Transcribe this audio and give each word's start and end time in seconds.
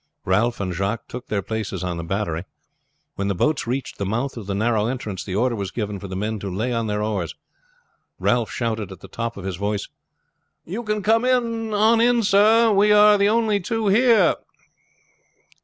Ralph 0.25 0.59
and 0.59 0.73
Jacques 0.73 1.07
took 1.07 1.27
their 1.27 1.43
places 1.43 1.83
on 1.83 1.97
the 1.97 2.03
battery. 2.03 2.45
When 3.17 3.27
the 3.27 3.35
boats 3.35 3.67
reached 3.67 3.99
the 3.99 4.03
mouth 4.07 4.35
of 4.35 4.47
the 4.47 4.55
narrow 4.55 4.87
entrance 4.87 5.23
the 5.23 5.35
order 5.35 5.55
was 5.55 5.69
given 5.69 5.99
for 5.99 6.07
the 6.07 6.15
men 6.15 6.39
to 6.39 6.49
lay 6.49 6.73
on 6.73 6.87
their 6.87 7.03
oars. 7.03 7.35
Ralph 8.17 8.49
shouted 8.49 8.91
at 8.91 9.01
the 9.01 9.07
top 9.07 9.37
of 9.37 9.45
his 9.45 9.57
voice: 9.57 9.89
"You 10.65 10.81
can 10.81 11.03
come 11.03 11.23
on, 11.23 12.23
sir! 12.23 12.71
We 12.71 12.91
are 12.91 13.15
the 13.15 13.29
only 13.29 13.59
two 13.59 13.89
here!" 13.89 14.37